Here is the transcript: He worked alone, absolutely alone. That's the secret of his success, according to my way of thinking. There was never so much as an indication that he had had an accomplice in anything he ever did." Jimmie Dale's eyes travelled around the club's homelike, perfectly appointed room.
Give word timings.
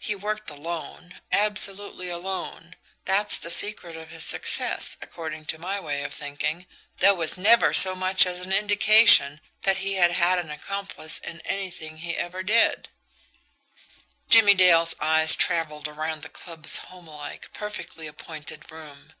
He 0.00 0.14
worked 0.14 0.50
alone, 0.50 1.18
absolutely 1.32 2.10
alone. 2.10 2.76
That's 3.06 3.38
the 3.38 3.48
secret 3.50 3.96
of 3.96 4.10
his 4.10 4.22
success, 4.26 4.98
according 5.00 5.46
to 5.46 5.58
my 5.58 5.80
way 5.80 6.02
of 6.04 6.12
thinking. 6.12 6.66
There 6.98 7.14
was 7.14 7.38
never 7.38 7.72
so 7.72 7.94
much 7.94 8.26
as 8.26 8.42
an 8.42 8.52
indication 8.52 9.40
that 9.62 9.78
he 9.78 9.94
had 9.94 10.10
had 10.10 10.38
an 10.40 10.50
accomplice 10.50 11.18
in 11.18 11.40
anything 11.40 11.96
he 11.96 12.14
ever 12.18 12.42
did." 12.42 12.90
Jimmie 14.28 14.52
Dale's 14.52 14.94
eyes 15.00 15.34
travelled 15.34 15.88
around 15.88 16.20
the 16.20 16.28
club's 16.28 16.76
homelike, 16.90 17.48
perfectly 17.54 18.06
appointed 18.06 18.70
room. 18.70 19.14